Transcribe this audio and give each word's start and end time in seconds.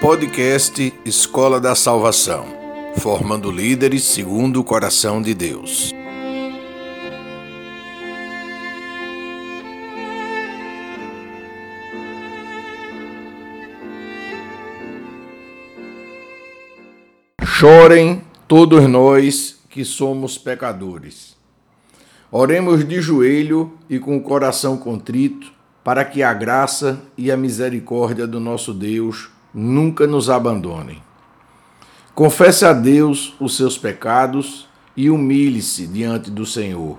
Podcast 0.00 0.94
Escola 1.04 1.60
da 1.60 1.74
Salvação, 1.74 2.46
formando 2.96 3.50
líderes 3.50 4.02
segundo 4.04 4.58
o 4.58 4.64
coração 4.64 5.20
de 5.20 5.34
Deus. 5.34 5.92
Chorem 17.44 18.22
todos 18.48 18.88
nós 18.88 19.60
que 19.68 19.84
somos 19.84 20.38
pecadores. 20.38 21.36
Oremos 22.32 22.88
de 22.88 23.02
joelho 23.02 23.74
e 23.86 23.98
com 23.98 24.16
o 24.16 24.22
coração 24.22 24.78
contrito, 24.78 25.52
para 25.84 26.06
que 26.06 26.22
a 26.22 26.32
graça 26.32 27.02
e 27.18 27.30
a 27.30 27.36
misericórdia 27.36 28.26
do 28.26 28.40
nosso 28.40 28.72
Deus 28.72 29.28
nunca 29.54 30.06
nos 30.06 30.30
abandonem. 30.30 31.02
Confesse 32.14 32.64
a 32.64 32.72
Deus 32.72 33.34
os 33.40 33.56
seus 33.56 33.78
pecados 33.78 34.68
e 34.96 35.08
humilhe-se 35.08 35.86
diante 35.86 36.30
do 36.30 36.44
Senhor. 36.44 36.98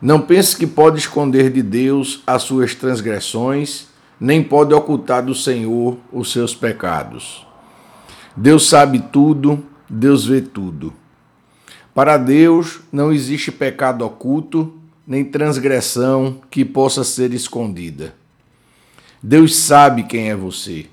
Não 0.00 0.20
pense 0.20 0.56
que 0.56 0.66
pode 0.66 0.98
esconder 0.98 1.50
de 1.50 1.62
Deus 1.62 2.22
as 2.26 2.42
suas 2.42 2.74
transgressões, 2.74 3.88
nem 4.20 4.42
pode 4.42 4.72
ocultar 4.72 5.24
do 5.24 5.34
Senhor 5.34 5.98
os 6.12 6.32
seus 6.32 6.54
pecados. 6.54 7.46
Deus 8.36 8.68
sabe 8.68 9.00
tudo, 9.12 9.64
Deus 9.88 10.26
vê 10.26 10.40
tudo. 10.40 10.92
Para 11.94 12.18
Deus 12.18 12.80
não 12.92 13.12
existe 13.12 13.50
pecado 13.50 14.04
oculto, 14.04 14.74
nem 15.06 15.24
transgressão 15.24 16.40
que 16.50 16.64
possa 16.64 17.02
ser 17.04 17.32
escondida. 17.32 18.14
Deus 19.22 19.56
sabe 19.56 20.02
quem 20.02 20.28
é 20.28 20.36
você. 20.36 20.86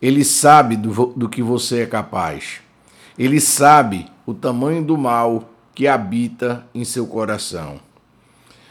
Ele 0.00 0.24
sabe 0.24 0.76
do, 0.76 1.06
do 1.06 1.28
que 1.28 1.42
você 1.42 1.82
é 1.82 1.86
capaz. 1.86 2.60
Ele 3.18 3.40
sabe 3.40 4.06
o 4.24 4.32
tamanho 4.32 4.82
do 4.82 4.96
mal 4.96 5.50
que 5.74 5.88
habita 5.88 6.64
em 6.74 6.84
seu 6.84 7.06
coração. 7.06 7.80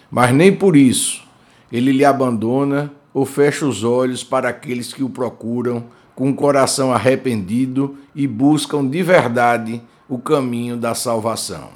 Mas 0.09 0.33
nem 0.33 0.55
por 0.55 0.75
isso 0.75 1.28
ele 1.72 1.92
lhe 1.92 2.05
abandona 2.05 2.92
ou 3.14 3.25
fecha 3.25 3.66
os 3.66 3.83
olhos 3.83 4.23
para 4.23 4.50
aqueles 4.50 4.94
que 4.94 5.03
o 5.03 5.09
procuram 5.09 5.83
com 6.16 6.30
o 6.30 6.36
coração 6.36 6.94
arrependido 6.94 7.98
e 8.16 8.25
buscam 8.25 8.88
de 8.88 9.03
verdade 9.03 9.81
o 10.08 10.17
caminho 10.17 10.78
da 10.78 10.95
salvação. 10.95 11.70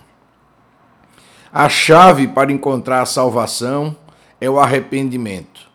A 1.51 1.67
chave 1.67 2.27
para 2.27 2.51
encontrar 2.51 3.01
a 3.01 3.05
salvação 3.05 3.95
é 4.39 4.49
o 4.49 4.59
arrependimento, 4.59 5.69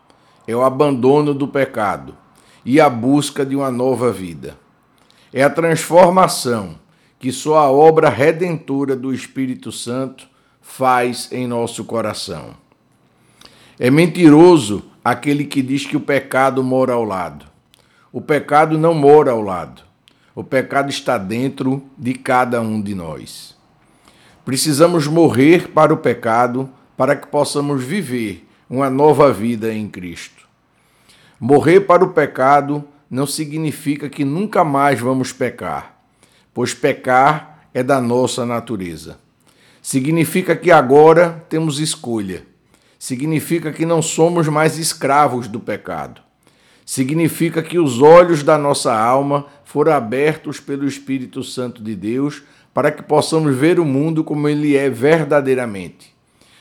é 0.48 0.56
o 0.56 0.62
abandono 0.62 1.34
do 1.34 1.46
pecado 1.46 2.16
e 2.66 2.80
a 2.80 2.90
busca 2.90 3.46
de 3.46 3.54
uma 3.54 3.70
nova 3.70 4.12
vida. 4.12 4.58
É 5.32 5.44
a 5.44 5.48
transformação 5.48 6.74
que 7.16 7.30
só 7.30 7.58
a 7.58 7.70
obra 7.70 8.08
redentora 8.08 8.96
do 8.96 9.14
Espírito 9.14 9.70
Santo 9.70 10.28
faz 10.60 11.30
em 11.30 11.46
nosso 11.46 11.84
coração. 11.84 12.56
É 13.78 13.88
mentiroso 13.88 14.82
aquele 15.04 15.44
que 15.44 15.62
diz 15.62 15.86
que 15.86 15.96
o 15.96 16.00
pecado 16.00 16.62
mora 16.64 16.92
ao 16.92 17.04
lado. 17.04 17.46
O 18.12 18.20
pecado 18.20 18.76
não 18.76 18.92
mora 18.92 19.30
ao 19.30 19.40
lado. 19.40 19.82
O 20.34 20.42
pecado 20.42 20.90
está 20.90 21.16
dentro 21.16 21.84
de 21.96 22.14
cada 22.14 22.60
um 22.60 22.82
de 22.82 22.96
nós. 22.96 23.56
Precisamos 24.44 25.06
morrer 25.06 25.68
para 25.68 25.94
o 25.94 25.98
pecado 25.98 26.68
para 26.96 27.14
que 27.14 27.28
possamos 27.28 27.82
viver 27.84 28.46
uma 28.68 28.90
nova 28.90 29.32
vida 29.32 29.72
em 29.72 29.88
Cristo. 29.88 30.45
Morrer 31.38 31.80
para 31.80 32.02
o 32.02 32.14
pecado 32.14 32.84
não 33.10 33.26
significa 33.26 34.08
que 34.08 34.24
nunca 34.24 34.64
mais 34.64 34.98
vamos 34.98 35.32
pecar, 35.32 36.00
pois 36.54 36.72
pecar 36.72 37.68
é 37.74 37.82
da 37.82 38.00
nossa 38.00 38.46
natureza. 38.46 39.18
Significa 39.82 40.56
que 40.56 40.70
agora 40.70 41.44
temos 41.48 41.78
escolha. 41.78 42.44
Significa 42.98 43.70
que 43.70 43.84
não 43.84 44.00
somos 44.00 44.48
mais 44.48 44.78
escravos 44.78 45.46
do 45.46 45.60
pecado. 45.60 46.22
Significa 46.86 47.62
que 47.62 47.78
os 47.78 48.00
olhos 48.00 48.42
da 48.42 48.56
nossa 48.56 48.96
alma 48.96 49.46
foram 49.64 49.92
abertos 49.92 50.58
pelo 50.58 50.86
Espírito 50.86 51.44
Santo 51.44 51.82
de 51.82 51.94
Deus 51.94 52.42
para 52.72 52.90
que 52.90 53.02
possamos 53.02 53.54
ver 53.54 53.78
o 53.78 53.84
mundo 53.84 54.24
como 54.24 54.48
ele 54.48 54.76
é 54.76 54.88
verdadeiramente. 54.88 56.14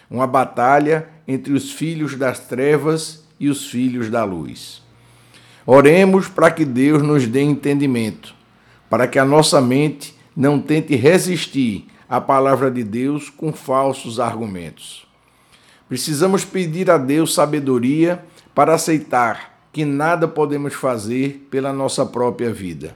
Uma 0.10 0.28
batalha 0.28 1.08
entre 1.28 1.54
os 1.54 1.72
filhos 1.72 2.16
das 2.16 2.40
trevas 2.40 3.25
e 3.40 3.50
os 3.50 3.70
filhos 3.70 4.10
da 4.10 4.24
luz. 4.24 4.82
Oremos 5.66 6.28
para 6.28 6.52
que 6.52 6.64
Deus 6.64 7.02
nos 7.02 7.28
dê 7.28 7.42
entendimento, 7.42 8.36
para 8.90 9.08
que 9.08 9.18
a 9.18 9.26
nossa 9.26 9.60
mente 9.60 10.16
não 10.36 10.60
tente 10.60 10.96
resistir 10.96 11.88
à 12.08 12.22
palavra 12.22 12.70
de 12.70 12.84
Deus 12.84 13.30
com 13.30 13.52
falsos 13.52 14.20
argumentos. 14.20 15.08
Precisamos 15.90 16.46
pedir 16.46 16.90
a 16.90 16.98
Deus 16.98 17.34
sabedoria 17.34 18.24
para 18.54 18.74
aceitar 18.74 19.68
que 19.72 19.84
nada 19.84 20.28
podemos 20.28 20.74
fazer 20.74 21.48
pela 21.50 21.74
nossa 21.74 22.06
própria 22.06 22.54
vida. 22.54 22.96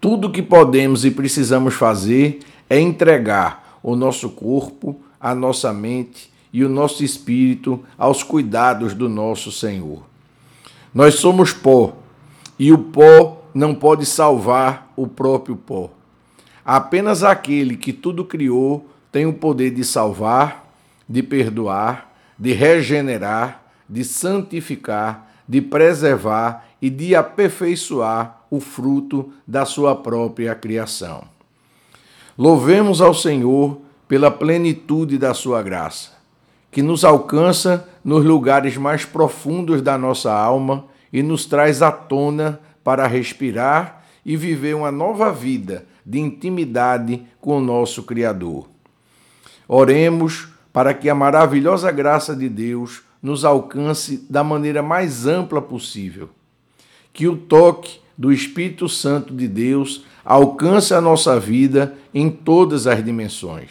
Tudo 0.00 0.32
que 0.32 0.42
podemos 0.42 1.04
e 1.04 1.10
precisamos 1.10 1.74
fazer 1.74 2.40
é 2.68 2.80
entregar 2.80 3.78
o 3.82 3.94
nosso 3.94 4.30
corpo, 4.30 5.00
a 5.20 5.34
nossa 5.34 5.72
mente 5.72 6.31
e 6.52 6.62
o 6.62 6.68
nosso 6.68 7.02
espírito 7.02 7.82
aos 7.96 8.22
cuidados 8.22 8.92
do 8.92 9.08
nosso 9.08 9.50
Senhor. 9.50 10.02
Nós 10.94 11.14
somos 11.14 11.52
pó 11.52 11.96
e 12.58 12.72
o 12.72 12.78
pó 12.78 13.42
não 13.54 13.74
pode 13.74 14.04
salvar 14.04 14.92
o 14.94 15.06
próprio 15.06 15.56
pó. 15.56 15.90
Apenas 16.64 17.24
aquele 17.24 17.76
que 17.76 17.92
tudo 17.92 18.24
criou 18.24 18.86
tem 19.10 19.26
o 19.26 19.32
poder 19.32 19.70
de 19.70 19.84
salvar, 19.84 20.70
de 21.08 21.22
perdoar, 21.22 22.12
de 22.38 22.52
regenerar, 22.52 23.62
de 23.88 24.04
santificar, 24.04 25.30
de 25.48 25.60
preservar 25.60 26.66
e 26.80 26.90
de 26.90 27.14
aperfeiçoar 27.14 28.42
o 28.50 28.60
fruto 28.60 29.32
da 29.46 29.64
sua 29.64 29.96
própria 29.96 30.54
criação. 30.54 31.24
Louvemos 32.36 33.00
ao 33.00 33.14
Senhor 33.14 33.80
pela 34.06 34.30
plenitude 34.30 35.18
da 35.18 35.34
sua 35.34 35.62
graça 35.62 36.11
que 36.72 36.82
nos 36.82 37.04
alcança 37.04 37.86
nos 38.02 38.24
lugares 38.24 38.78
mais 38.78 39.04
profundos 39.04 39.82
da 39.82 39.98
nossa 39.98 40.32
alma 40.32 40.86
e 41.12 41.22
nos 41.22 41.44
traz 41.44 41.82
à 41.82 41.92
tona 41.92 42.58
para 42.82 43.06
respirar 43.06 44.04
e 44.24 44.36
viver 44.36 44.74
uma 44.74 44.90
nova 44.90 45.30
vida 45.30 45.84
de 46.04 46.18
intimidade 46.18 47.22
com 47.40 47.58
o 47.58 47.60
nosso 47.60 48.02
Criador. 48.02 48.68
Oremos 49.68 50.48
para 50.72 50.94
que 50.94 51.10
a 51.10 51.14
maravilhosa 51.14 51.92
graça 51.92 52.34
de 52.34 52.48
Deus 52.48 53.02
nos 53.22 53.44
alcance 53.44 54.26
da 54.28 54.42
maneira 54.42 54.82
mais 54.82 55.26
ampla 55.26 55.60
possível. 55.60 56.30
Que 57.12 57.28
o 57.28 57.36
toque 57.36 58.00
do 58.16 58.32
Espírito 58.32 58.88
Santo 58.88 59.34
de 59.34 59.46
Deus 59.46 60.04
alcance 60.24 60.94
a 60.94 61.00
nossa 61.00 61.38
vida 61.38 61.94
em 62.14 62.30
todas 62.30 62.86
as 62.86 63.04
dimensões. 63.04 63.70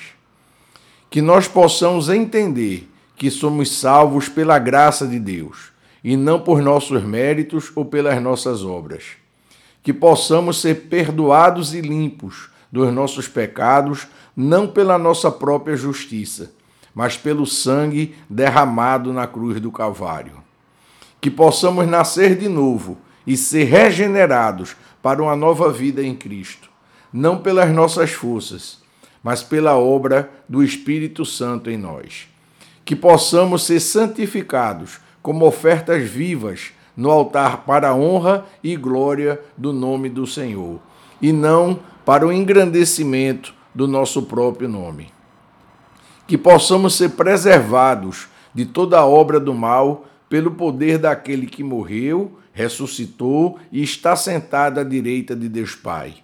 Que 1.10 1.22
nós 1.22 1.48
possamos 1.48 2.08
entender 2.08 2.91
que 3.22 3.30
somos 3.30 3.78
salvos 3.78 4.28
pela 4.28 4.58
graça 4.58 5.06
de 5.06 5.20
Deus 5.20 5.72
e 6.04 6.18
não 6.18 6.40
por 6.40 6.60
nossos 6.60 7.04
méritos 7.04 7.72
ou 7.76 7.86
pelas 7.86 8.20
nossas 8.20 8.66
obras. 8.66 9.10
Que 9.84 9.94
possamos 9.94 10.60
ser 10.60 10.88
perdoados 10.88 11.76
e 11.76 11.82
limpos 11.82 12.50
dos 12.72 12.92
nossos 12.92 13.28
pecados, 13.28 14.08
não 14.36 14.68
pela 14.68 14.98
nossa 14.98 15.30
própria 15.30 15.78
justiça, 15.78 16.52
mas 16.96 17.16
pelo 17.16 17.46
sangue 17.46 18.16
derramado 18.28 19.14
na 19.14 19.28
cruz 19.28 19.62
do 19.62 19.72
Calvário. 19.72 20.42
Que 21.22 21.30
possamos 21.30 21.88
nascer 21.88 22.36
de 22.36 22.50
novo 22.50 22.98
e 23.28 23.38
ser 23.38 23.66
regenerados 23.66 24.76
para 25.00 25.22
uma 25.22 25.36
nova 25.36 25.72
vida 25.72 26.02
em 26.02 26.16
Cristo, 26.16 26.72
não 27.14 27.38
pelas 27.38 27.70
nossas 27.70 28.10
forças, 28.10 28.82
mas 29.24 29.44
pela 29.44 29.78
obra 29.78 30.28
do 30.50 30.64
Espírito 30.64 31.24
Santo 31.24 31.70
em 31.70 31.78
nós 31.78 32.31
que 32.84 32.96
possamos 32.96 33.64
ser 33.64 33.80
santificados 33.80 35.00
como 35.22 35.46
ofertas 35.46 36.04
vivas 36.10 36.72
no 36.96 37.10
altar 37.10 37.64
para 37.66 37.90
a 37.90 37.96
honra 37.96 38.46
e 38.64 38.76
glória 38.76 39.40
do 39.58 39.72
nome 39.72 40.10
do 40.10 40.28
Senhor, 40.28 40.80
e 41.22 41.32
não 41.32 41.80
para 42.06 42.26
o 42.26 42.32
engrandecimento 42.32 43.54
do 43.74 43.88
nosso 43.88 44.24
próprio 44.24 44.68
nome. 44.68 45.10
Que 46.28 46.38
possamos 46.38 46.96
ser 46.96 47.10
preservados 47.12 48.28
de 48.54 48.66
toda 48.66 49.00
a 49.00 49.06
obra 49.06 49.40
do 49.40 49.54
mal 49.54 50.06
pelo 50.30 50.52
poder 50.52 50.98
daquele 50.98 51.46
que 51.46 51.64
morreu, 51.64 52.40
ressuscitou 52.54 53.60
e 53.72 53.82
está 53.82 54.16
sentado 54.16 54.80
à 54.80 54.84
direita 54.84 55.36
de 55.36 55.48
Deus 55.48 55.76
Pai. 55.76 56.16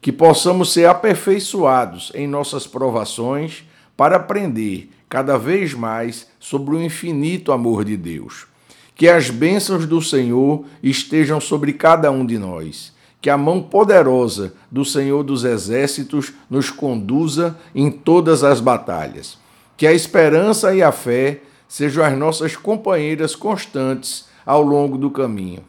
Que 0.00 0.10
possamos 0.10 0.72
ser 0.72 0.86
aperfeiçoados 0.86 2.10
em 2.14 2.26
nossas 2.26 2.66
provações 2.66 3.64
para 4.00 4.16
aprender 4.16 4.88
cada 5.10 5.36
vez 5.36 5.74
mais 5.74 6.26
sobre 6.38 6.74
o 6.74 6.82
infinito 6.82 7.52
amor 7.52 7.84
de 7.84 7.98
Deus. 7.98 8.46
Que 8.94 9.06
as 9.06 9.28
bênçãos 9.28 9.84
do 9.84 10.00
Senhor 10.00 10.64
estejam 10.82 11.38
sobre 11.38 11.74
cada 11.74 12.10
um 12.10 12.24
de 12.24 12.38
nós. 12.38 12.94
Que 13.20 13.28
a 13.28 13.36
mão 13.36 13.62
poderosa 13.62 14.54
do 14.70 14.86
Senhor 14.86 15.22
dos 15.22 15.44
Exércitos 15.44 16.32
nos 16.48 16.70
conduza 16.70 17.58
em 17.74 17.90
todas 17.90 18.42
as 18.42 18.58
batalhas. 18.58 19.36
Que 19.76 19.86
a 19.86 19.92
esperança 19.92 20.74
e 20.74 20.82
a 20.82 20.92
fé 20.92 21.42
sejam 21.68 22.02
as 22.02 22.16
nossas 22.16 22.56
companheiras 22.56 23.36
constantes 23.36 24.30
ao 24.46 24.62
longo 24.62 24.96
do 24.96 25.10
caminho. 25.10 25.62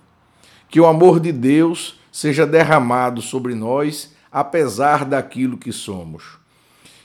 Que 0.69 0.79
o 0.79 0.85
amor 0.85 1.19
de 1.19 1.33
Deus 1.33 1.99
seja 2.09 2.47
derramado 2.47 3.21
sobre 3.21 3.53
nós, 3.55 4.13
apesar 4.31 5.03
daquilo 5.03 5.57
que 5.57 5.73
somos 5.73 6.39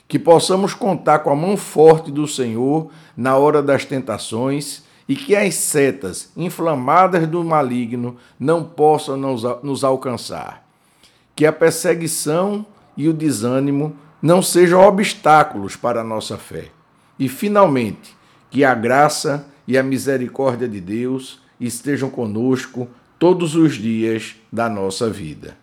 que 0.09 0.19
possamos 0.19 0.75
contar 0.75 1.21
com 1.21 1.31
a 1.31 1.37
mão 1.37 1.57
forte 1.57 2.11
do 2.11 2.27
Senhor 2.29 2.91
na 3.17 3.37
hora 3.37 3.63
das 3.63 3.85
tentações 3.85 4.85
e 5.09 5.15
que 5.15 5.35
as 5.35 5.55
setas 5.55 6.31
inflamadas 6.37 7.27
do 7.27 7.43
maligno 7.45 8.17
não 8.39 8.65
possam 8.65 9.17
nos, 9.17 9.85
alcançar. 9.85 10.67
Que 11.35 11.47
a 11.47 11.53
perseguição 11.53 12.65
e 12.97 13.09
o 13.09 13.13
desânimo 13.13 13.97
não 14.21 14.43
sejam 14.43 14.81
obstáculos 14.81 15.77
para 15.77 16.01
a 16.01 16.05
nossa 16.05 16.37
fé. 16.37 16.69
E, 17.19 17.29
finalmente, 17.29 18.17
que 18.51 18.65
a 18.65 18.75
graça 18.75 19.47
e 19.67 19.77
a 19.77 19.83
misericórdia 19.83 20.69
de 20.69 20.81
Deus 20.81 21.41
estejam 21.61 22.11
conosco 22.11 22.89
todos 23.19 23.55
os 23.55 23.75
dias 23.75 24.37
da 24.53 24.69
nossa 24.69 25.09
vida. 25.09 25.57